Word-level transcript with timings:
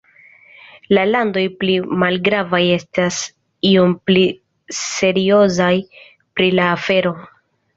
La 0.97 1.01
landoj 1.09 1.43
pli 1.63 1.75
malgravaj 2.03 2.61
estas 2.77 3.19
iom 3.73 3.95
pli 4.09 4.25
seriozaj 4.79 5.73
pri 5.95 6.49
la 6.61 6.67
afero. 6.81 7.15